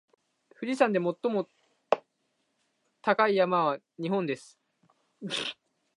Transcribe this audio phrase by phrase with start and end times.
[0.59, 1.47] 富士山は日本で最も
[3.03, 3.77] 高い山
[4.25, 4.57] です。